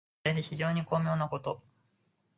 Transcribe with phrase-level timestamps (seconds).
[0.23, 1.61] 文章が自在で非常に巧妙なこと。